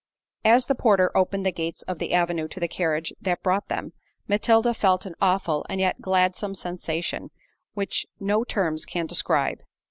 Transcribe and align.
As 0.43 0.65
the 0.65 0.73
porter 0.73 1.15
opened 1.15 1.45
the 1.45 1.51
gates 1.51 1.83
of 1.83 1.99
the 1.99 2.11
avenue 2.11 2.47
to 2.47 2.59
the 2.59 2.67
carriage 2.67 3.13
that 3.21 3.43
brought 3.43 3.67
them, 3.67 3.93
Matilda 4.27 4.73
felt 4.73 5.05
an 5.05 5.13
awful, 5.21 5.63
and 5.69 5.79
yet 5.79 6.01
gladsome 6.01 6.55
sensation, 6.55 7.29
which 7.75 8.07
no 8.19 8.43
terms 8.43 8.83
can 8.83 9.05
describe. 9.05 9.59